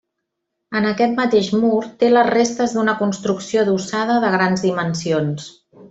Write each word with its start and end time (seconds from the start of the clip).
En 0.79 0.87
aquest 0.91 1.13
mateix 1.19 1.49
mur 1.65 1.81
té 2.03 2.09
les 2.15 2.31
restes 2.31 2.73
d'una 2.79 2.97
construcció 3.05 3.65
adossada 3.67 4.17
de 4.25 4.33
grans 4.39 4.65
dimensions. 4.69 5.51